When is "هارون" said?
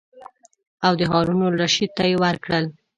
1.11-1.39